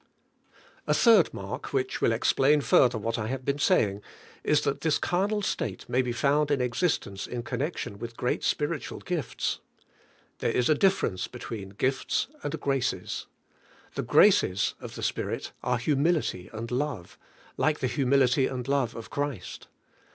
[0.87, 4.01] A third mark which will explain further what I have been saying,
[4.43, 8.97] is that this carnal state may be found in existence in connection with great spiritual
[8.97, 9.59] gifts.
[10.39, 13.27] There is a difference between gifts and graces.
[13.93, 17.19] The graces of the Spirit are humility and love,
[17.55, 19.67] like the humility and love of Christ.